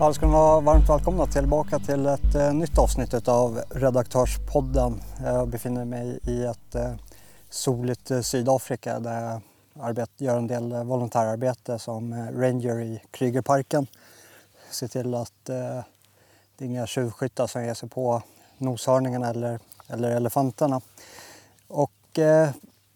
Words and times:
Alla 0.00 0.14
ska 0.14 0.26
ni 0.26 0.32
vara 0.32 0.60
varmt 0.60 0.88
välkomna 0.88 1.26
tillbaka 1.26 1.78
till 1.78 2.06
ett 2.06 2.34
eh, 2.34 2.54
nytt 2.54 2.78
avsnitt 2.78 3.28
av 3.28 3.62
Redaktörspodden. 3.70 5.02
Jag 5.24 5.48
befinner 5.48 5.84
mig 5.84 6.18
i 6.22 6.44
ett 6.44 6.74
eh, 6.74 6.92
soligt 7.50 8.10
eh, 8.10 8.20
Sydafrika 8.20 9.00
där 9.00 9.40
jag 9.74 10.06
gör 10.16 10.38
en 10.38 10.46
del 10.46 10.84
volontärarbete 10.84 11.78
som 11.78 12.14
ranger 12.14 12.80
i 12.80 13.02
Krügerparken. 13.10 13.86
Ser 14.70 14.88
till 14.88 15.14
att 15.14 15.44
det 15.44 15.84
är 16.58 16.66
inga 16.66 16.86
tjuvskyttar 16.86 17.46
som 17.46 17.64
ger 17.64 17.74
sig 17.74 17.88
på 17.88 18.22
noshörningarna 18.58 19.28
eller, 19.28 19.58
eller 19.88 20.10
elefanterna. 20.10 20.80
Och 21.68 22.18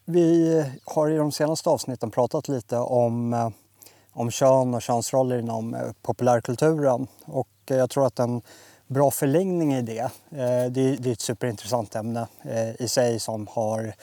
vi 0.05 0.65
har 0.85 1.11
i 1.11 1.17
de 1.17 1.33
senaste 1.33 1.71
avsnitten 1.71 2.11
pratat 2.11 2.49
lite 2.49 2.77
om 2.77 3.53
om 4.15 4.31
kön 4.31 4.75
och 4.75 4.83
könsroller 4.83 5.39
inom 5.39 5.75
eh, 5.75 5.81
populärkulturen. 6.03 7.07
Och 7.25 7.49
eh, 7.71 7.77
jag 7.77 7.91
tror 7.91 8.07
att 8.07 8.19
en 8.19 8.43
bra 8.87 9.11
förlängning 9.11 9.75
i 9.75 9.83
det, 9.83 10.01
eh, 10.31 10.71
det 10.71 10.81
är 10.81 11.13
ett 11.13 11.21
superintressant 11.21 11.97
ämne 11.97 12.27
i 12.79 12.89
sig 12.89 13.21
som 13.21 13.47
har 13.51 13.95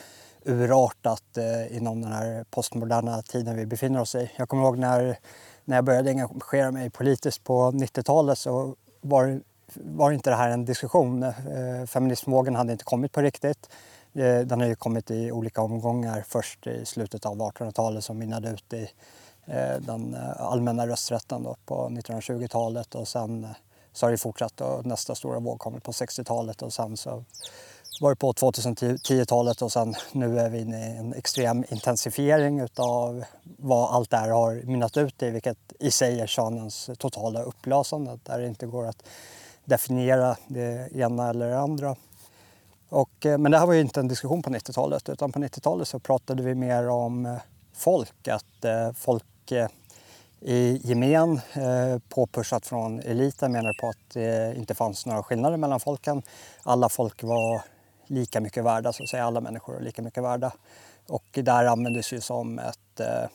urartat 0.45 1.37
inom 1.69 2.01
den 2.01 2.11
här 2.11 2.45
postmoderna 2.49 3.21
tiden 3.21 3.55
vi 3.55 3.65
befinner 3.65 4.01
oss 4.01 4.15
i. 4.15 4.31
Jag 4.35 4.49
kommer 4.49 4.63
ihåg 4.63 4.77
när, 4.77 5.17
när 5.65 5.77
jag 5.77 5.85
började 5.85 6.09
engagera 6.09 6.71
mig 6.71 6.89
politiskt 6.89 7.43
på 7.43 7.71
90-talet 7.71 8.37
så 8.37 8.75
var, 9.01 9.41
var 9.73 10.11
inte 10.11 10.29
det 10.29 10.35
här 10.35 10.49
en 10.49 10.65
diskussion. 10.65 11.33
Feminismvågen 11.87 12.55
hade 12.55 12.71
inte 12.71 12.83
kommit 12.83 13.11
på 13.11 13.21
riktigt. 13.21 13.69
Den 14.45 14.61
har 14.61 14.67
ju 14.67 14.75
kommit 14.75 15.11
i 15.11 15.31
olika 15.31 15.61
omgångar, 15.61 16.23
först 16.27 16.67
i 16.67 16.85
slutet 16.85 17.25
av 17.25 17.37
1800-talet 17.37 18.03
som 18.03 18.17
mynnade 18.17 18.49
ut 18.49 18.73
i 18.73 18.89
Eh, 19.45 19.81
den 19.81 20.13
eh, 20.13 20.41
allmänna 20.41 20.87
rösträtten 20.87 21.43
då 21.43 21.55
på 21.65 21.89
1920-talet 21.89 22.95
och 22.95 23.07
sen 23.07 23.43
eh, 23.43 23.49
så 23.93 24.05
har 24.05 24.11
det 24.11 24.17
fortsatt 24.17 24.61
och 24.61 24.85
nästa 24.85 25.15
stora 25.15 25.39
våg 25.39 25.59
kommit 25.59 25.83
på 25.83 25.91
60-talet 25.91 26.61
och 26.61 26.73
sen 26.73 26.97
så 26.97 27.23
var 28.01 28.09
det 28.09 28.15
på 28.15 28.33
2010-talet 28.33 29.61
och 29.61 29.71
sen 29.71 29.95
nu 30.11 30.39
är 30.39 30.49
vi 30.49 30.61
inne 30.61 30.93
i 30.93 30.97
en 30.97 31.13
extrem 31.13 31.65
intensifiering 31.69 32.59
utav 32.59 33.23
vad 33.43 33.95
allt 33.95 34.09
det 34.09 34.17
här 34.17 34.29
har 34.29 34.61
mynnat 34.65 34.97
ut 34.97 35.23
i 35.23 35.29
vilket 35.29 35.57
i 35.79 35.91
sig 35.91 36.19
är 36.19 36.27
shanens 36.27 36.89
totala 36.97 37.43
upplösande 37.43 38.19
där 38.23 38.39
det 38.39 38.47
inte 38.47 38.65
går 38.65 38.87
att 38.87 39.03
definiera 39.65 40.37
det 40.47 40.89
ena 40.95 41.29
eller 41.29 41.49
det 41.49 41.59
andra. 41.59 41.95
Och, 42.89 43.11
men 43.21 43.51
det 43.51 43.57
här 43.57 43.65
var 43.65 43.73
ju 43.73 43.81
inte 43.81 43.99
en 43.99 44.07
diskussion 44.07 44.43
på 44.43 44.49
90-talet 44.49 45.09
utan 45.09 45.31
på 45.31 45.39
90-talet 45.39 45.87
så 45.87 45.99
pratade 45.99 46.43
vi 46.43 46.55
mer 46.55 46.89
om 46.89 47.39
folk, 47.81 48.27
att 48.27 48.65
eh, 48.65 48.91
folk 48.93 49.23
Eh, 49.51 49.67
i 50.41 50.81
gemen 50.83 51.41
eh, 51.53 51.99
påpushat 52.09 52.65
från 52.67 52.99
eliten 52.99 53.51
menar 53.51 53.81
på 53.81 53.89
att 53.89 54.13
det 54.13 54.55
inte 54.57 54.75
fanns 54.75 55.05
några 55.05 55.23
skillnader 55.23 55.57
mellan 55.57 55.79
folken. 55.79 56.21
Alla 56.63 56.89
folk 56.89 57.23
var 57.23 57.61
lika 58.07 58.41
mycket 58.41 58.63
värda, 58.63 58.93
så 58.93 59.03
att 59.03 59.09
säga. 59.09 59.25
Alla 59.25 59.41
människor 59.41 59.77
är 59.77 59.81
lika 59.81 60.01
mycket 60.01 60.23
värda. 60.23 60.51
Och 61.07 61.25
där 61.31 61.65
användes 61.65 62.13
ju 62.13 62.21
som 62.21 62.59
ett, 62.59 62.99
eh, 62.99 63.29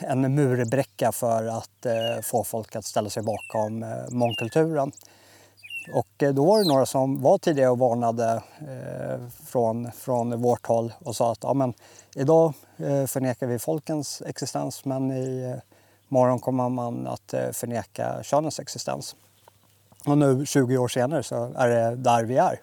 en 0.00 0.34
murbräcka 0.34 1.12
för 1.12 1.46
att 1.46 1.86
eh, 1.86 2.22
få 2.22 2.44
folk 2.44 2.76
att 2.76 2.84
ställa 2.84 3.10
sig 3.10 3.22
bakom 3.22 3.82
eh, 3.82 3.88
mångkulturen. 4.10 4.92
Och 5.88 6.22
eh, 6.22 6.34
då 6.34 6.44
var 6.44 6.58
det 6.58 6.68
några 6.68 6.86
som 6.86 7.22
var 7.22 7.38
tidiga 7.38 7.70
och 7.70 7.78
varnade 7.78 8.42
eh, 8.60 9.28
från, 9.46 9.92
från 9.92 10.42
vårt 10.42 10.66
håll 10.66 10.92
och 10.98 11.16
sa 11.16 11.32
att 11.32 11.38
ja, 11.42 11.54
men, 11.54 11.74
Idag 12.14 12.52
eh, 12.76 13.06
förnekar 13.06 13.46
vi 13.46 13.58
folkens 13.58 14.22
existens 14.26 14.84
men 14.84 15.12
i 15.12 15.56
morgon 16.08 16.38
kommer 16.38 16.68
man 16.68 17.06
att 17.06 17.34
förneka 17.52 18.22
könens 18.22 18.60
existens. 18.60 19.16
Och 20.06 20.18
nu 20.18 20.46
20 20.46 20.76
år 20.76 20.88
senare 20.88 21.22
så 21.22 21.52
är 21.56 21.68
det 21.68 21.96
där 21.96 22.24
vi 22.24 22.36
är. 22.36 22.60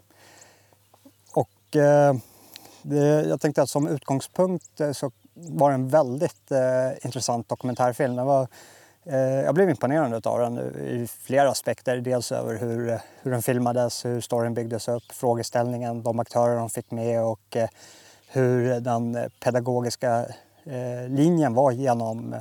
Och 1.33 1.49
det, 2.81 3.25
jag 3.27 3.41
tänkte 3.41 3.61
att 3.61 3.69
som 3.69 3.87
utgångspunkt 3.87 4.81
så 4.93 5.11
var 5.33 5.69
det 5.69 5.75
en 5.75 5.89
väldigt 5.89 6.51
intressant 7.01 7.49
dokumentärfilm. 7.49 8.15
Det 8.15 8.23
var, 8.23 8.47
Eh, 9.09 9.19
jag 9.19 9.55
blev 9.55 9.69
imponerad 9.69 10.27
av 10.27 10.39
den 10.39 10.57
i 10.77 11.07
flera 11.07 11.49
aspekter. 11.49 11.97
Dels 11.97 12.31
över 12.31 12.57
hur, 12.57 12.89
eh, 12.89 12.99
hur 13.21 13.31
den 13.31 13.41
filmades, 13.41 14.05
hur 14.05 14.21
storyn 14.21 14.53
byggdes 14.53 14.87
upp, 14.87 15.03
frågeställningen, 15.11 16.03
de 16.03 16.19
aktörer 16.19 16.55
de 16.55 16.69
fick 16.69 16.91
med 16.91 17.23
och 17.23 17.55
eh, 17.55 17.69
hur 18.27 18.79
den 18.79 19.29
pedagogiska 19.39 20.25
linjen 21.07 21.53
var 21.53 21.71
genom 21.71 22.35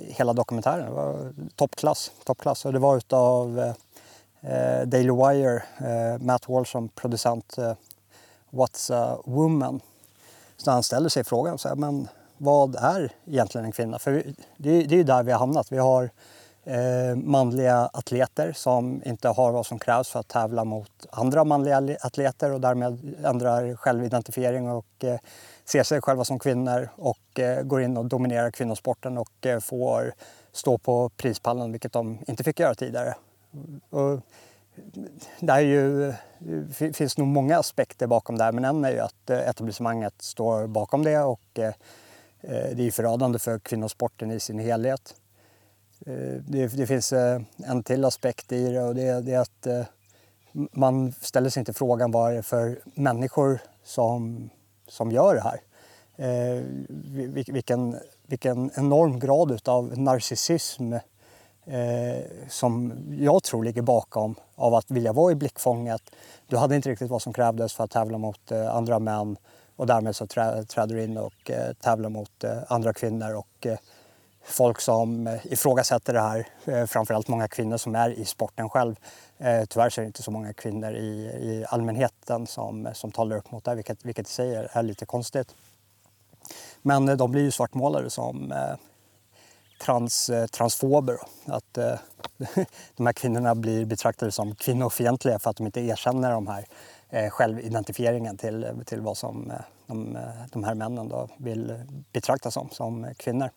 hela 0.00 0.32
dokumentären. 0.32 0.84
Det 0.84 0.90
var 0.90 1.32
toppklass. 1.56 2.10
toppklass. 2.24 2.64
Och 2.64 2.72
det 2.72 2.78
var 2.78 2.96
utav 2.96 3.74
Daily 4.84 5.10
Wire, 5.10 5.62
Matt 6.18 6.48
Walsh 6.48 6.72
som 6.72 6.88
producent, 6.88 7.56
What's 8.50 8.94
a 8.94 9.18
woman? 9.24 9.80
Så 10.56 10.70
han 10.70 10.82
ställer 10.82 11.08
sig 11.08 11.24
frågan, 11.24 11.58
så 11.58 11.68
här, 11.68 11.76
men 11.76 12.08
vad 12.38 12.76
är 12.76 13.12
egentligen 13.26 13.64
en 13.64 13.72
kvinna? 13.72 13.98
För 13.98 14.12
det, 14.56 14.82
det 14.82 14.94
är 14.94 14.98
ju 14.98 15.04
där 15.04 15.22
vi 15.22 15.32
har 15.32 15.38
hamnat. 15.38 15.72
Vi 15.72 15.78
har 15.78 16.10
eh, 16.64 17.16
manliga 17.16 17.90
atleter 17.92 18.52
som 18.52 19.02
inte 19.04 19.28
har 19.28 19.52
vad 19.52 19.66
som 19.66 19.78
krävs 19.78 20.08
för 20.08 20.20
att 20.20 20.28
tävla 20.28 20.64
mot 20.64 21.06
andra 21.10 21.44
manliga 21.44 21.96
atleter 22.00 22.52
och 22.52 22.60
därmed 22.60 23.14
ändrar 23.24 23.76
självidentifiering 23.76 24.70
och 24.70 25.04
eh, 25.04 25.18
ser 25.64 25.82
sig 25.82 26.00
själva 26.00 26.24
som 26.24 26.38
kvinnor 26.38 26.88
och 26.96 27.40
eh, 27.40 27.62
går 27.62 27.82
in 27.82 27.96
och 27.96 28.04
dominerar 28.04 28.50
kvinnosporten 28.50 29.18
och 29.18 29.46
eh, 29.46 29.60
får 29.60 30.14
stå 30.52 30.78
på 30.78 31.08
prispallen, 31.08 31.72
vilket 31.72 31.92
de 31.92 32.18
inte 32.26 32.44
fick 32.44 32.60
göra 32.60 32.74
tidigare. 32.74 33.14
Och 33.90 34.20
det 35.40 35.52
är 35.52 35.60
ju, 35.60 36.12
finns 36.92 37.18
nog 37.18 37.28
många 37.28 37.58
aspekter 37.58 38.06
bakom 38.06 38.38
det 38.38 38.44
här, 38.44 38.52
men 38.52 38.64
en 38.64 38.84
är 38.84 38.90
ju 38.90 38.98
att 38.98 39.30
eh, 39.30 39.38
etablissemanget 39.38 40.14
står 40.18 40.66
bakom 40.66 41.04
det 41.04 41.18
och 41.18 41.58
eh, 41.58 41.74
Eh, 42.40 42.76
det 42.76 42.86
är 42.86 42.90
förödande 42.90 43.38
för 43.38 43.58
kvinnosporten 43.58 44.30
i 44.30 44.40
sin 44.40 44.58
helhet. 44.58 45.14
Eh, 46.06 46.42
det, 46.48 46.66
det, 46.66 46.86
finns 46.86 47.12
eh, 47.12 47.40
en 47.56 47.82
till 47.82 48.04
aspekt 48.04 48.52
i 48.52 48.68
det 48.72 48.80
och 48.80 48.94
det, 48.94 49.20
det 49.20 49.32
är 49.32 49.40
att 49.40 49.88
man 50.52 51.12
ställer 51.12 51.50
sig 51.50 51.60
inte 51.60 51.72
frågan 51.72 52.10
vad 52.10 52.32
det 52.32 52.38
är 52.38 52.42
för 52.42 52.80
människor 52.94 53.58
som, 53.84 54.50
som 54.88 55.12
gör 55.12 55.34
det 55.34 55.40
här. 55.40 55.60
vilken, 57.52 57.96
vilken 58.26 58.70
enorm 58.74 59.20
grad 59.20 59.68
av 59.68 59.98
narcissism 59.98 60.94
som 62.48 62.92
jag 63.18 63.42
tror 63.42 63.64
ligger 63.64 63.82
bakom 63.82 64.34
av 64.54 64.74
att 64.74 64.90
vilja 64.90 65.12
vara 65.12 65.32
i 65.32 65.34
blickfånget. 65.34 66.02
Du 66.46 66.56
hade 66.56 66.76
inte 66.76 66.90
riktigt 66.90 67.10
vad 67.10 67.22
som 67.22 67.32
krävdes 67.32 67.72
för 67.72 67.84
att 67.84 67.90
tävla 67.90 68.18
mot 68.18 68.52
andra 68.52 68.98
män 68.98 69.36
och 69.78 69.86
därmed 69.86 70.16
så 70.16 70.26
träder 70.26 70.86
du 70.86 71.04
in 71.04 71.18
och 71.18 71.50
eh, 71.50 71.72
tävlar 71.72 72.08
mot 72.08 72.44
eh, 72.44 72.58
andra 72.68 72.92
kvinnor 72.92 73.34
och 73.34 73.66
eh, 73.66 73.78
folk 74.44 74.80
som 74.80 75.26
eh, 75.26 75.46
ifrågasätter 75.46 76.12
det 76.12 76.20
här. 76.20 76.48
Eh, 76.64 76.86
framförallt 76.86 77.28
många 77.28 77.48
kvinnor 77.48 77.76
som 77.76 77.94
är 77.94 78.10
i 78.10 78.24
sporten 78.24 78.68
själv. 78.68 78.96
Eh, 79.38 79.64
tyvärr 79.64 79.90
så 79.90 80.00
är 80.00 80.02
det 80.02 80.06
inte 80.06 80.22
så 80.22 80.30
många 80.30 80.52
kvinnor 80.52 80.92
i, 80.92 81.08
i 81.40 81.64
allmänheten 81.68 82.46
som, 82.46 82.88
som 82.94 83.12
talar 83.12 83.36
upp 83.36 83.50
mot 83.50 83.64
det 83.64 83.70
här, 83.70 83.76
vilket, 83.76 84.04
vilket 84.04 84.28
i 84.28 84.30
sig 84.30 84.54
är, 84.54 84.68
är 84.72 84.82
lite 84.82 85.06
konstigt. 85.06 85.54
Men 86.82 87.16
de 87.16 87.32
blir 87.32 87.42
ju 87.42 87.50
svartmålade 87.50 88.10
som 88.10 88.54
trans, 89.80 90.30
transfober. 90.52 91.18
Att 91.44 91.72
de 92.96 93.06
här 93.06 93.12
kvinnorna 93.12 93.54
blir 93.54 93.84
betraktade 93.84 94.32
som 94.32 94.54
kvinnofientliga 94.54 95.38
för 95.38 95.50
att 95.50 95.56
de 95.56 95.66
inte 95.66 95.80
erkänner 95.80 96.32
de 96.32 96.46
här 96.46 96.64
Eh, 97.10 97.30
självidentifieringen 97.30 98.36
till, 98.36 98.82
till 98.86 99.00
vad 99.00 99.16
som 99.16 99.50
eh, 99.50 99.56
de, 99.86 100.16
eh, 100.16 100.22
de 100.52 100.64
här 100.64 100.74
männen 100.74 101.08
då 101.08 101.28
vill 101.36 101.82
betraktas 102.12 102.54
som, 102.54 102.68
som 102.70 103.06
kvinnor. 103.16 103.50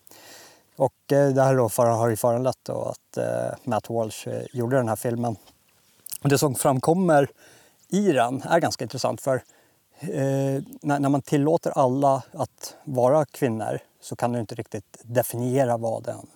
Och 0.75 0.93
det 1.07 1.41
här 1.41 1.55
då 1.55 1.69
har 1.83 2.09
ju 2.09 2.15
föranlett 2.15 2.57
då 2.63 2.81
att 2.81 3.17
Matt 3.63 3.89
Walsh 3.89 4.27
gjorde 4.53 4.77
den 4.77 4.89
här 4.89 4.95
filmen. 4.95 5.35
Det 6.21 6.37
som 6.37 6.55
framkommer 6.55 7.27
i 7.91 8.11
den 8.11 8.41
är 8.41 8.59
ganska 8.59 8.85
intressant 8.85 9.21
för 9.21 9.35
eh, 9.99 10.63
när, 10.81 10.99
när, 10.99 11.09
man 11.09 11.21
tillåter 11.21 11.71
alla 11.71 12.23
att 12.33 12.75
vara 12.83 13.25
kvinnor 13.25 13.79
så 14.01 14.15
kan 14.15 14.31
du 14.31 14.39
inte 14.39 14.55
riktigt 14.55 14.97
definiera 15.01 15.77
vad 15.77 16.07
en 16.07 16.27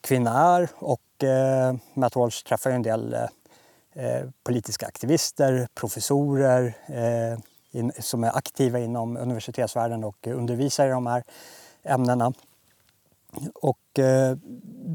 kvinna 0.00 0.56
är. 0.56 0.68
Och 0.74 1.24
eh, 1.24 1.76
Matt 1.94 2.16
Walsh 2.16 2.44
träffar 2.44 2.70
ju 2.70 2.76
en 2.76 2.82
del 2.82 3.14
eh, 3.14 3.26
Eh, 3.98 4.30
politiska 4.44 4.86
aktivister, 4.86 5.68
professorer 5.74 6.74
eh, 6.86 7.38
in, 7.70 7.92
som 7.98 8.24
är 8.24 8.36
aktiva 8.36 8.78
inom 8.78 9.16
universitetsvärlden 9.16 10.04
och 10.04 10.26
undervisar 10.26 10.86
i 10.86 10.90
de 10.90 11.06
här 11.06 11.24
ämnena. 11.82 12.32
Och 13.54 13.98
eh, 13.98 14.36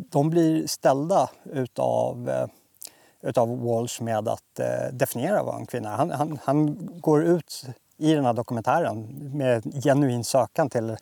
de 0.09 0.29
blir 0.29 0.67
ställda 0.67 1.29
utav, 1.43 2.29
eh, 2.29 2.47
utav 3.21 3.63
Walsh 3.63 4.01
med 4.01 4.27
att 4.27 4.59
eh, 4.59 4.93
definiera 4.93 5.43
vad 5.43 5.55
en 5.55 5.65
kvinna 5.65 5.93
är. 5.93 5.97
Han, 5.97 6.11
han, 6.11 6.39
han, 6.43 6.89
går 7.01 7.23
ut 7.23 7.65
i 7.97 8.13
den 8.13 8.25
här 8.25 8.33
dokumentären 8.33 9.07
med 9.37 9.83
genuin 9.83 10.23
sökan 10.23 10.69
till 10.69 10.97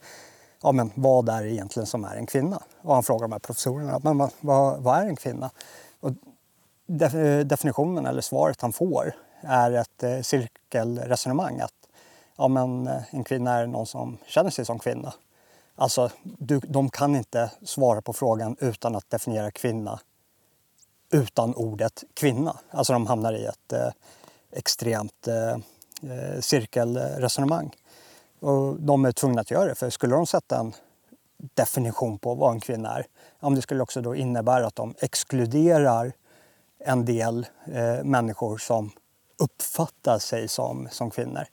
ja, 0.62 0.72
men 0.72 0.92
vad 0.96 1.30
är 1.30 1.44
det 1.44 1.54
egentligen 1.54 1.88
som 1.88 2.06
är 2.06 2.16
en 2.16 2.26
kvinna? 2.26 2.62
Och 2.82 2.94
han 2.94 3.04
frågar 3.04 3.22
de 3.22 3.32
här 3.32 3.40
professorerna, 3.40 4.00
men 4.04 4.18
vad, 4.18 4.32
vad, 4.40 4.84
vad 4.84 4.98
är 4.98 5.06
en 5.06 5.16
kvinna? 5.16 5.52
Eh, 7.00 7.40
definitionen 7.40 8.06
eller 8.06 8.22
svaret 8.22 8.62
han 8.62 8.74
får 8.74 9.14
är 9.42 9.72
ett 9.72 10.04
eh, 10.04 10.22
cirkelresonemang. 10.22 11.60
Att 11.60 11.74
ja, 12.38 12.48
men, 12.48 12.88
eh, 12.88 13.02
en 13.10 13.24
kvinna 13.24 13.54
är 13.54 13.68
någon 13.68 13.86
som 13.86 14.18
känner 14.26 14.50
sig 14.50 14.66
som 14.66 14.80
kvinna. 14.80 15.14
Alltså, 15.76 16.10
du, 16.24 16.60
de 16.60 16.90
kan 16.90 17.16
inte 17.16 17.52
svara 17.64 18.02
på 18.02 18.14
frågan 18.14 18.56
utan 18.60 18.96
att 18.96 19.10
definiera 19.10 19.52
kvinna 19.52 20.00
utan 21.12 21.56
ordet 21.56 22.04
kvinna. 22.14 22.58
Alltså 22.70 22.94
de 22.94 23.08
hamnar 23.08 23.34
i 23.34 23.46
ett 23.46 23.74
eh, 23.74 23.90
extremt 24.52 25.28
eh, 25.28 25.58
cirkelresonemang. 26.40 27.76
Och 28.40 28.76
de 28.80 29.06
är 29.06 29.12
tvungna 29.12 29.42
att 29.42 29.52
göra 29.52 29.66
det, 29.66 29.76
för 29.76 29.90
skulle 29.90 30.16
de 30.16 30.28
sätta 30.28 30.60
en 30.60 30.74
definition 31.54 32.18
på 32.18 32.36
vad 32.36 32.54
en 32.54 32.60
kvinna 32.60 32.98
är, 32.98 33.06
om 33.40 33.56
det 33.56 33.62
skulle 33.62 33.84
också 33.84 34.02
då 34.02 34.16
innebära 34.16 34.68
att 34.68 34.76
de 34.76 34.94
exkluderar 35.00 36.14
en 36.86 37.06
del 37.06 37.48
eh, 37.66 38.04
människor 38.04 38.58
som 38.58 38.92
uppfattar 39.38 40.20
sig 40.20 40.48
som, 40.48 40.88
som 40.92 41.12
kvinnor. 41.12 41.46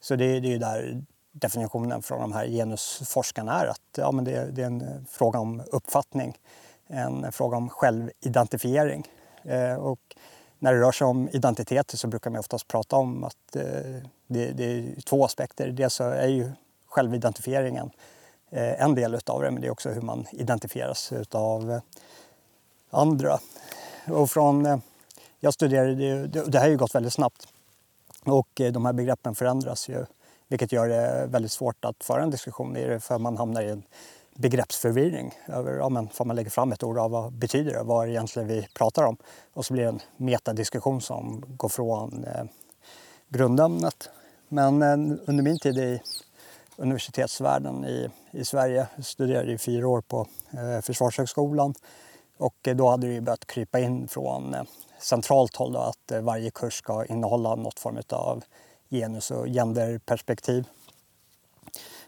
Så 0.00 0.16
det, 0.16 0.40
det 0.40 0.48
är 0.48 0.52
ju 0.52 0.58
där 0.58 1.04
definitionen 1.32 2.02
från 2.02 2.20
de 2.20 2.32
här 2.32 2.46
genusforskarna 2.46 3.60
är 3.60 3.66
att 3.66 3.80
ja, 3.96 4.12
men 4.12 4.24
det, 4.24 4.50
det 4.50 4.62
är 4.62 4.66
en 4.66 5.06
fråga 5.10 5.38
om 5.38 5.62
uppfattning, 5.72 6.38
en 6.86 7.32
fråga 7.32 7.56
om 7.56 7.68
självidentifiering. 7.68 9.06
Eh, 9.42 9.74
och 9.74 10.16
när 10.58 10.74
det 10.74 10.80
rör 10.80 10.92
sig 10.92 11.06
om 11.06 11.28
identiteter 11.32 11.96
så 11.96 12.08
brukar 12.08 12.30
man 12.30 12.40
oftast 12.40 12.68
prata 12.68 12.96
om 12.96 13.24
att 13.24 13.56
eh, 13.56 13.62
det, 14.26 14.52
det, 14.52 14.64
är 14.64 15.00
två 15.00 15.24
aspekter. 15.24 15.68
Dels 15.68 15.94
så 15.94 16.04
är 16.04 16.28
ju 16.28 16.52
självidentifieringen 16.86 17.90
eh, 18.50 18.82
en 18.82 18.94
del 18.94 19.14
utav 19.14 19.42
det, 19.42 19.50
men 19.50 19.60
det 19.60 19.66
är 19.66 19.72
också 19.72 19.90
hur 19.90 20.00
man 20.00 20.26
identifieras 20.32 21.12
utav 21.12 21.72
eh, 21.72 21.80
andra. 22.90 23.38
Och 24.08 24.30
från, 24.30 24.66
eh, 24.66 24.78
jag 25.40 25.54
studerade, 25.54 25.94
det, 26.26 26.26
det 26.26 26.58
här 26.58 26.64
har 26.64 26.70
ju 26.70 26.76
gått 26.76 26.94
väldigt 26.94 27.12
snabbt 27.12 27.48
och 28.24 28.60
eh, 28.60 28.72
de 28.72 28.84
här 28.84 28.92
begreppen 28.92 29.34
förändras 29.34 29.88
ju 29.88 30.04
vilket 30.48 30.72
gör 30.72 30.88
det 30.88 31.26
väldigt 31.26 31.52
svårt 31.52 31.84
att 31.84 32.04
föra 32.04 32.22
en 32.22 32.30
diskussion 32.30 32.76
i 32.76 32.86
det 32.86 33.00
för 33.00 33.18
man 33.18 33.36
hamnar 33.36 33.62
i 33.62 33.70
en 33.70 33.82
begreppsförvirring. 34.34 35.34
Över, 35.46 35.72
ja, 35.72 35.88
men, 35.88 36.08
får 36.08 36.24
man 36.24 36.36
lägger 36.36 36.50
fram 36.50 36.72
ett 36.72 36.82
ord, 36.82 36.96
ja, 36.96 37.08
vad 37.08 37.32
betyder 37.32 37.72
det? 37.72 37.82
Vad 37.82 38.02
är 38.02 38.06
det 38.06 38.12
egentligen 38.12 38.48
vi 38.48 38.68
pratar 38.74 39.02
om? 39.02 39.16
Och 39.52 39.66
så 39.66 39.72
blir 39.72 39.82
det 39.82 39.88
en 39.88 40.00
metadiskussion 40.16 41.00
som 41.00 41.44
går 41.48 41.68
från 41.68 42.24
eh, 42.24 42.44
grundämnet. 43.28 44.10
Men 44.48 44.82
eh, 44.82 45.18
under 45.26 45.42
min 45.42 45.58
tid 45.58 45.78
i 45.78 46.00
universitetsvärlden 46.76 47.84
i, 47.84 48.08
i 48.30 48.44
Sverige, 48.44 48.86
jag 48.96 49.04
studerade 49.04 49.52
i 49.52 49.58
fyra 49.58 49.88
år 49.88 50.00
på 50.00 50.26
eh, 50.50 50.80
Försvarshögskolan 50.80 51.74
och 52.38 52.68
eh, 52.68 52.76
då 52.76 52.88
hade 52.88 53.14
det 53.14 53.20
börjat 53.20 53.46
krypa 53.46 53.80
in 53.80 54.08
från 54.08 54.54
eh, 54.54 54.62
centralt 54.98 55.56
håll 55.56 55.72
då, 55.72 55.78
att 55.78 56.10
eh, 56.12 56.20
varje 56.20 56.50
kurs 56.50 56.74
ska 56.78 57.04
innehålla 57.04 57.54
något 57.54 57.78
form 57.78 57.98
av 58.08 58.44
genus 58.90 59.30
och 59.30 59.46
genderperspektiv. 59.46 60.64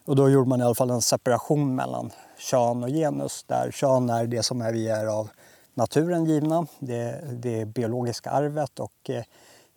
Och 0.04 0.16
då 0.16 0.30
gjorde 0.30 0.48
man 0.48 0.60
i 0.60 0.64
alla 0.64 0.74
fall 0.74 0.90
en 0.90 1.02
separation 1.02 1.74
mellan 1.74 2.10
kön 2.38 2.82
och 2.82 2.88
genus 2.88 3.44
där 3.46 3.70
kön 3.70 4.10
är 4.10 4.26
det 4.26 4.42
som 4.42 4.62
är 4.62 4.72
vi 4.72 4.88
är 4.88 5.06
av 5.06 5.28
naturen 5.74 6.24
givna, 6.24 6.66
det, 6.78 7.20
det 7.32 7.64
biologiska 7.64 8.30
arvet 8.30 8.80
och 8.80 9.10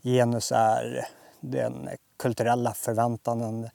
genus 0.03 0.51
är 0.51 1.07
den 1.39 1.89
kulturella 2.17 2.73
förväntan, 2.73 3.39
den 3.39 3.69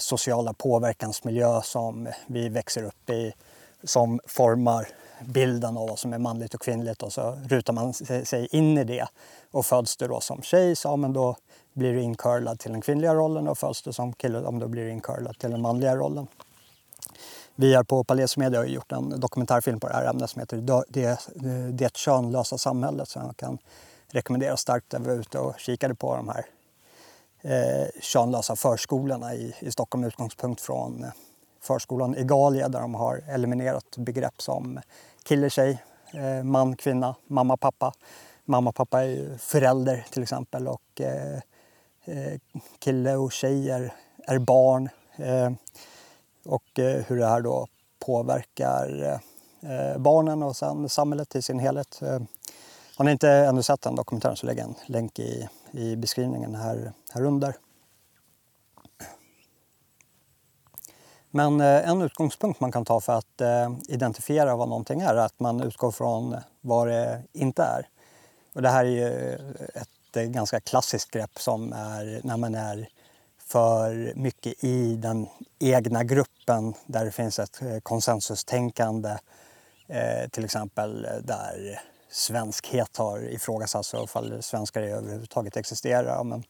sociala 0.00 0.52
påverkansmiljö 0.52 1.62
som 1.62 2.08
vi 2.26 2.48
växer 2.48 2.82
upp 2.82 3.10
i 3.10 3.32
som 3.84 4.20
formar 4.26 4.88
bilden 5.24 5.76
av 5.76 5.88
vad 5.88 5.98
som 5.98 6.12
är 6.12 6.18
manligt 6.18 6.54
och 6.54 6.60
kvinnligt 6.60 7.02
och 7.02 7.12
så 7.12 7.38
rutar 7.48 7.72
man 7.72 7.94
sig 7.94 8.48
in 8.50 8.78
i 8.78 8.84
det. 8.84 9.06
Och 9.50 9.66
föds 9.66 9.96
du 9.96 10.08
då 10.08 10.20
som 10.20 10.42
tjej, 10.42 10.76
så 10.76 10.88
ja, 10.88 10.96
men 10.96 11.12
då 11.12 11.36
blir 11.72 11.92
du 11.92 12.02
incurlad 12.02 12.58
till 12.58 12.72
den 12.72 12.80
kvinnliga 12.80 13.14
rollen 13.14 13.48
och 13.48 13.58
föds 13.58 13.82
du 13.82 13.92
som 13.92 14.12
kille, 14.12 14.40
om 14.40 14.58
då 14.58 14.68
blir 14.68 14.84
du 14.84 14.90
incurlad 14.90 15.38
till 15.38 15.50
den 15.50 15.60
manliga 15.60 15.96
rollen. 15.96 16.26
Vi 17.54 17.74
här 17.74 17.82
på 17.82 18.04
Palais 18.04 18.36
Media 18.36 18.60
har 18.60 18.66
gjort 18.66 18.92
en 18.92 19.20
dokumentärfilm 19.20 19.80
på 19.80 19.88
det 19.88 19.94
här 19.94 20.10
ämnet 20.10 20.30
som 20.30 20.40
heter 20.40 20.84
Det, 20.88 21.18
det 21.72 21.96
könlösa 21.96 22.58
samhället 22.58 23.08
som 23.08 23.22
jag 23.22 23.36
kan 23.36 23.58
rekommendera 24.08 24.56
starkt 24.56 24.90
det. 24.90 24.98
Vi 24.98 25.06
var 25.06 25.14
ute 25.14 25.38
och 25.38 25.58
kikade 25.58 25.94
på 25.94 26.16
de 26.16 26.28
här 26.28 26.46
eh, 27.42 27.88
könlösa 28.00 28.56
förskolorna 28.56 29.34
i, 29.34 29.54
i 29.60 29.70
Stockholm 29.70 30.00
med 30.00 30.08
utgångspunkt 30.08 30.60
från 30.60 31.04
eh, 31.04 31.10
förskolan 31.60 32.14
Egalia 32.14 32.68
där 32.68 32.80
de 32.80 32.94
har 32.94 33.22
eliminerat 33.28 33.96
begrepp 33.96 34.42
som 34.42 34.80
kille, 35.22 35.50
tjej, 35.50 35.82
eh, 36.14 36.44
man, 36.44 36.76
kvinna, 36.76 37.14
mamma, 37.26 37.56
pappa. 37.56 37.92
Mamma 38.44 38.70
och 38.70 38.76
pappa 38.76 39.02
är 39.02 39.06
ju 39.06 39.38
förälder 39.38 40.06
till 40.10 40.22
exempel 40.22 40.68
och 40.68 41.00
eh, 41.00 41.36
eh, 42.04 42.40
kille 42.78 43.16
och 43.16 43.32
tjej 43.32 43.70
är, 43.70 43.92
är 44.26 44.38
barn. 44.38 44.88
Och 46.44 46.64
hur 46.76 47.16
det 47.16 47.26
här 47.26 47.40
då 47.40 47.66
påverkar 47.98 49.20
barnen 49.98 50.42
och 50.42 50.56
sen 50.56 50.88
samhället 50.88 51.36
i 51.36 51.42
sin 51.42 51.58
helhet. 51.58 52.00
Har 52.96 53.04
ni 53.04 53.10
inte 53.10 53.30
ännu 53.30 53.62
sett 53.62 53.82
den 53.82 53.94
dokumentären 53.94 54.36
så 54.36 54.46
lägger 54.46 54.64
en 54.64 54.74
länk 54.86 55.18
i, 55.18 55.48
i 55.70 55.96
beskrivningen 55.96 56.54
här, 56.54 56.92
här 57.14 57.24
under. 57.24 57.54
Men 61.38 61.60
eh, 61.60 61.88
en 61.88 62.02
utgångspunkt 62.02 62.60
man 62.60 62.72
kan 62.72 62.84
ta 62.84 63.00
för 63.00 63.12
att 63.12 63.40
eh, 63.40 63.70
identifiera 63.88 64.56
vad 64.56 64.68
någonting 64.68 65.00
är, 65.00 65.14
är 65.14 65.16
att 65.16 65.40
man 65.40 65.60
utgår 65.60 65.90
från 65.90 66.36
vad 66.60 66.88
det 66.88 67.22
inte 67.32 67.62
är. 67.62 67.88
Och 68.54 68.62
det 68.62 68.68
här 68.68 68.84
är 68.84 68.88
ju 68.88 69.32
eh, 69.32 69.82
ett 69.82 70.30
ganska 70.32 70.60
klassiskt 70.60 71.10
grepp 71.10 71.38
som 71.38 71.72
är 71.72 72.20
när 72.24 72.36
man 72.36 72.54
är 72.54 72.88
för 73.38 74.12
mycket 74.16 74.64
i 74.64 74.96
den 74.96 75.26
egna 75.58 76.04
gruppen 76.04 76.74
där 76.86 77.04
det 77.04 77.10
finns 77.10 77.38
ett 77.38 77.60
konsensustänkande. 77.82 79.18
Till 80.30 80.44
exempel 80.44 81.06
där 81.22 81.80
svenskhet 82.10 82.96
har 82.96 83.18
ifrågasatts 83.18 83.94
och 83.94 84.04
ifall 84.04 84.42
svenskar 84.42 84.82
överhuvudtaget 84.82 85.56
existerar. 85.56 86.24
Men 86.24 86.44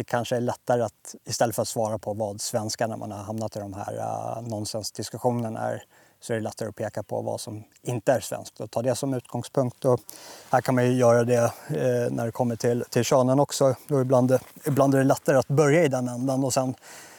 det 0.00 0.04
kanske 0.04 0.36
är 0.36 0.40
lättare 0.40 0.82
att 0.82 1.14
istället 1.24 1.54
för 1.54 1.62
att 1.62 1.68
svara 1.68 1.98
på 1.98 2.14
vad 2.14 2.40
svenskar 2.40 2.88
när 2.88 2.96
man 2.96 3.12
har 3.12 3.18
hamnat 3.18 3.56
i 3.56 3.58
de 3.58 3.74
här 3.74 3.94
uh, 3.94 4.48
nonsensdiskussionerna 4.48 5.60
är 5.60 5.84
så 6.20 6.32
är 6.32 6.36
det 6.36 6.42
lättare 6.42 6.68
att 6.68 6.76
peka 6.76 7.02
på 7.02 7.22
vad 7.22 7.40
som 7.40 7.64
inte 7.82 8.12
är 8.12 8.20
svenskt 8.20 8.60
och 8.60 8.70
ta 8.70 8.82
det 8.82 8.94
som 8.94 9.14
utgångspunkt. 9.14 9.84
Och 9.84 10.00
här 10.50 10.60
kan 10.60 10.74
man 10.74 10.86
ju 10.86 10.92
göra 10.92 11.24
det 11.24 11.42
eh, 11.68 12.10
när 12.10 12.26
det 12.26 12.32
kommer 12.32 12.56
till, 12.56 12.84
till 12.90 13.04
könen 13.04 13.40
också. 13.40 13.74
Då 13.88 14.00
ibland, 14.00 14.38
ibland 14.66 14.94
är 14.94 14.98
det 14.98 15.04
lättare 15.04 15.36
att 15.36 15.48
börja 15.48 15.84
i 15.84 15.88
den 15.88 16.08
änden 16.08 16.44
och 16.44 16.54
sen 16.54 16.74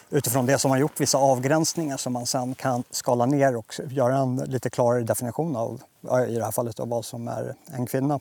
utifrån 0.09 0.45
det 0.45 0.59
som 0.59 0.71
har 0.71 0.77
gjort 0.77 0.99
vissa 0.99 1.17
avgränsningar 1.17 1.97
som 1.97 2.13
man 2.13 2.25
sen 2.25 2.55
kan 2.55 2.83
skala 2.91 3.25
ner 3.25 3.55
och 3.55 3.79
göra 3.89 4.17
en 4.17 4.35
lite 4.35 4.69
klarare 4.69 5.03
definition 5.03 5.55
av, 5.55 5.81
äh, 6.11 6.33
i 6.33 6.35
det 6.35 6.43
här 6.43 6.51
fallet, 6.51 6.79
av 6.79 6.89
vad 6.89 7.05
som 7.05 7.27
är 7.27 7.55
en 7.65 7.85
kvinna. 7.85 8.19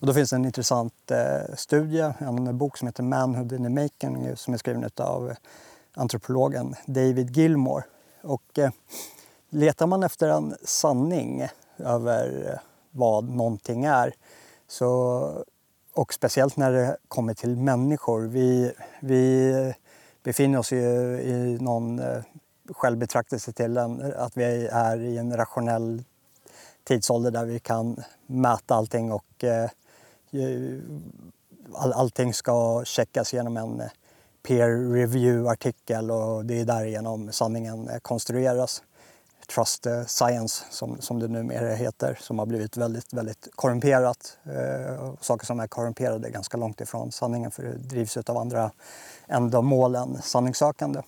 Och 0.00 0.06
då 0.06 0.14
finns 0.14 0.30
det 0.30 0.36
en 0.36 0.44
intressant 0.44 1.10
eh, 1.10 1.54
studie, 1.56 2.12
en 2.18 2.58
bok 2.58 2.78
som 2.78 2.88
heter 2.88 3.02
Manhood 3.02 3.52
in 3.52 3.62
the 3.62 3.82
Making 3.82 4.36
som 4.36 4.54
är 4.54 4.58
skriven 4.58 4.90
av 4.96 5.30
eh, 5.30 5.36
antropologen 5.94 6.74
David 6.86 7.36
Gilmore. 7.36 7.84
Och, 8.22 8.58
eh, 8.58 8.70
letar 9.50 9.86
man 9.86 10.02
efter 10.02 10.28
en 10.28 10.56
sanning 10.64 11.48
över 11.78 12.52
eh, 12.52 12.58
vad 12.90 13.28
någonting 13.28 13.84
är 13.84 14.14
så, 14.68 15.44
och 15.94 16.14
speciellt 16.14 16.56
när 16.56 16.72
det 16.72 16.96
kommer 17.08 17.34
till 17.34 17.56
människor. 17.56 18.20
Vi, 18.20 18.72
vi 19.00 19.74
befinner 20.22 20.58
oss 20.58 20.72
ju 20.72 20.78
i 21.20 21.58
någon 21.60 21.98
eh, 21.98 22.22
självbetraktelse 22.70 23.52
till 23.52 23.76
en, 23.76 24.12
att 24.16 24.36
vi 24.36 24.66
är 24.72 25.00
i 25.00 25.18
en 25.18 25.36
rationell 25.36 26.04
tidsålder 26.84 27.30
där 27.30 27.44
vi 27.44 27.58
kan 27.58 28.02
mäta 28.26 28.74
allting 28.74 29.12
och 29.12 29.44
eh, 29.44 29.70
Eh, 30.30 30.78
all, 31.74 31.92
allting 31.92 32.34
ska 32.34 32.84
checkas 32.84 33.32
genom 33.32 33.56
en 33.56 33.80
eh, 33.80 33.86
peer 34.42 34.92
review-artikel 34.92 36.10
och 36.10 36.44
det 36.44 36.60
är 36.60 36.64
därigenom 36.64 37.32
sanningen 37.32 37.88
eh, 37.88 37.98
konstrueras 37.98 38.82
trust 39.54 39.86
science 40.06 40.64
som, 40.70 41.00
som 41.00 41.20
det 41.20 41.28
numera 41.28 41.74
heter 41.74 42.18
som 42.20 42.38
har 42.38 42.46
blivit 42.46 42.76
väldigt, 42.76 43.12
väldigt 43.12 43.48
korrumperat. 43.54 44.38
Eh, 44.44 45.14
saker 45.20 45.46
som 45.46 45.60
är 45.60 45.66
korrumperade 45.66 46.28
är 46.28 46.32
ganska 46.32 46.56
långt 46.56 46.80
ifrån 46.80 47.12
sanningen 47.12 47.50
för 47.50 47.62
det 47.62 47.76
drivs 47.76 48.16
av 48.16 48.36
andra 48.36 48.70
ändamål 49.28 49.94
än 49.94 50.22
sanningssökande. 50.22 51.02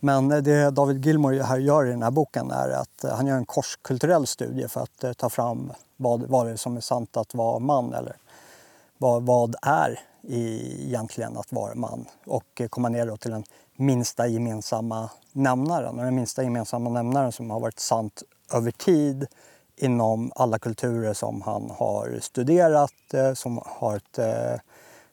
Men 0.00 0.28
det 0.28 0.70
David 0.70 1.06
Gilmore 1.06 1.42
här 1.42 1.58
gör 1.58 1.86
i 1.86 1.90
den 1.90 2.02
här 2.02 2.10
boken 2.10 2.50
är 2.50 2.68
att 2.68 3.04
eh, 3.04 3.10
han 3.10 3.26
gör 3.26 3.36
en 3.36 3.44
korskulturell 3.44 4.26
studie 4.26 4.68
för 4.68 4.80
att 4.80 5.04
eh, 5.04 5.12
ta 5.12 5.28
fram 5.30 5.72
vad, 5.96 6.22
vad 6.22 6.46
det 6.46 6.52
är 6.52 6.56
som 6.56 6.76
är 6.76 6.80
sant 6.80 7.16
att 7.16 7.34
vara 7.34 7.58
man 7.58 7.94
eller 7.94 8.16
vad, 8.98 9.22
vad 9.22 9.56
är 9.62 10.00
i, 10.22 10.74
egentligen 10.86 11.36
att 11.36 11.52
vara 11.52 11.74
man 11.74 12.04
och 12.26 12.60
eh, 12.60 12.68
komma 12.68 12.88
ner 12.88 13.06
då 13.06 13.16
till 13.16 13.30
den 13.30 13.44
minsta 13.76 14.26
gemensamma 14.26 15.10
nämnaren. 15.32 15.98
Och 15.98 16.04
den 16.04 16.14
minsta 16.14 16.42
gemensamma 16.42 16.90
nämnaren 16.90 17.32
som 17.32 17.50
har 17.50 17.60
varit 17.60 17.80
sant 17.80 18.22
över 18.52 18.70
tid 18.70 19.26
inom 19.76 20.32
alla 20.34 20.58
kulturer 20.58 21.14
som 21.14 21.42
han 21.42 21.70
har 21.70 22.18
studerat, 22.20 22.92
som 23.34 23.60
har 23.64 23.96
ett, 23.96 24.18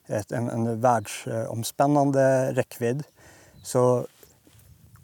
ett, 0.08 0.32
en, 0.32 0.50
en 0.50 0.82
världsomspännande 0.82 2.52
räckvidd. 2.54 3.04
Så 3.64 4.08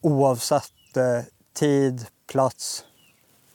oavsett 0.03 0.97
eh, 0.97 1.23
tid, 1.53 2.05
plats, 2.27 2.85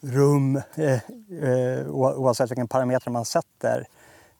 rum, 0.00 0.62
eh, 0.74 1.00
eh, 1.42 1.86
oavsett 1.88 2.50
vilken 2.50 2.68
parameter 2.68 3.10
man 3.10 3.24
sätter 3.24 3.86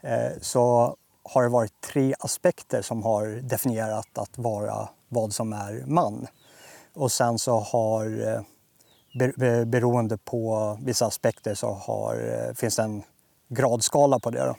eh, 0.00 0.40
så 0.40 0.96
har 1.22 1.42
det 1.42 1.48
varit 1.48 1.80
tre 1.80 2.14
aspekter 2.20 2.82
som 2.82 3.02
har 3.02 3.26
definierat 3.26 4.18
att 4.18 4.38
vara 4.38 4.88
vad 5.08 5.32
som 5.32 5.52
är 5.52 5.84
man. 5.86 6.26
Och 6.94 7.12
sen 7.12 7.38
så 7.38 7.60
har 7.60 8.44
beroende 9.64 10.18
på 10.18 10.78
vissa 10.82 11.06
aspekter 11.06 11.54
så 11.54 11.72
har, 11.72 12.54
finns 12.54 12.76
det 12.76 12.82
en 12.82 13.02
gradskala 13.48 14.18
på 14.18 14.30
det. 14.30 14.44
Då. 14.44 14.54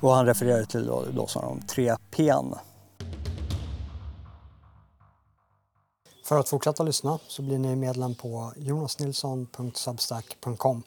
Och 0.00 0.14
han 0.14 0.26
refererar 0.26 0.64
till 0.64 0.86
då, 0.86 1.04
då 1.14 1.26
som 1.26 1.42
de 1.42 1.66
tre 1.66 1.96
P. 2.10 2.32
För 6.26 6.38
att 6.38 6.48
fortsätta 6.48 6.82
lyssna 6.82 7.18
så 7.28 7.42
blir 7.42 7.58
ni 7.58 7.76
medlem 7.76 8.14
på 8.14 8.52
jonasnilsson.substack.com 8.56 10.82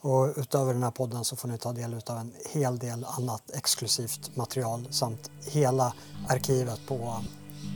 och 0.00 0.32
utöver 0.36 0.72
den 0.72 0.82
här 0.82 0.90
podden 0.90 1.24
så 1.24 1.36
får 1.36 1.48
ni 1.48 1.58
ta 1.58 1.72
del 1.72 1.94
av 2.06 2.18
en 2.18 2.32
hel 2.52 2.78
del 2.78 3.04
annat 3.04 3.50
exklusivt 3.54 4.36
material 4.36 4.88
samt 4.90 5.30
hela 5.46 5.94
arkivet 6.28 6.86
på 6.86 7.24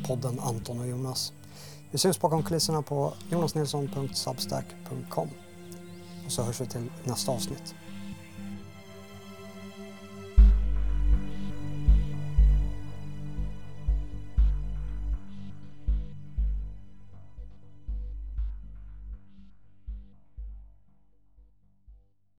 podden 0.07 0.41
Anton 0.41 0.81
och 0.81 0.87
Jonas. 0.87 1.33
Vi 1.91 1.99
syns 1.99 2.21
bakom 2.21 2.43
kulisserna 2.43 2.83
på 2.83 3.13
jonasnilsson.substack.com 3.31 5.29
och 6.27 6.33
så 6.33 6.43
hörs 6.43 6.61
vi 6.61 6.67
till 6.67 6.91
nästa 7.05 7.33
avsnitt. 7.33 7.75